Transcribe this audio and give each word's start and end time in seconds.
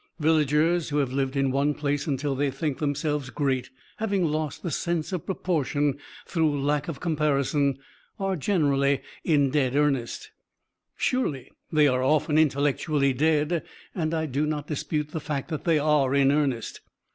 Villagers 0.19 0.89
who 0.89 0.97
have 0.97 1.13
lived 1.13 1.35
in 1.35 1.51
one 1.51 1.67
little 1.67 1.79
place 1.79 2.07
until 2.07 2.33
they 2.33 2.49
think 2.49 2.79
themselves 2.79 3.29
great, 3.29 3.69
having 3.97 4.25
lost 4.25 4.63
the 4.63 4.71
sense 4.71 5.13
of 5.13 5.27
proportion 5.27 5.99
through 6.25 6.59
lack 6.59 6.87
of 6.87 6.99
comparison, 6.99 7.77
are 8.19 8.35
generally 8.35 9.01
"in 9.23 9.51
dead 9.51 9.75
earnest." 9.75 10.31
Surely 10.97 11.51
they 11.71 11.87
are 11.87 12.01
often 12.01 12.39
intellectually 12.39 13.13
dead, 13.13 13.61
and 13.93 14.15
I 14.15 14.25
do 14.25 14.47
not 14.47 14.65
dispute 14.65 15.09
the 15.11 15.19
fact 15.21 15.49
that 15.49 15.65
they 15.65 15.77
are 15.77 16.15
in 16.15 16.31
earnest. 16.31 16.81